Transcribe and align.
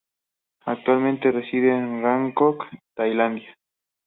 Actualmente 0.65 1.29
reside 1.31 1.77
en 1.77 2.01
Bangkok, 2.01 2.65
Tailandia. 2.95 3.55